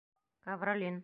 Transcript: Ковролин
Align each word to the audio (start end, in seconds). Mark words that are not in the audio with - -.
Ковролин 0.45 0.97